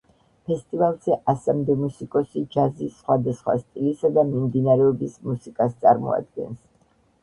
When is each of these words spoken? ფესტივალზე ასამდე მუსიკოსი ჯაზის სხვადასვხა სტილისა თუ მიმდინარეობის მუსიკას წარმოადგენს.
ფესტივალზე 0.51 1.17
ასამდე 1.33 1.75
მუსიკოსი 1.83 2.43
ჯაზის 2.57 2.97
სხვადასვხა 3.03 3.57
სტილისა 3.63 4.15
თუ 4.19 4.27
მიმდინარეობის 4.35 5.25
მუსიკას 5.31 5.83
წარმოადგენს. 5.87 6.63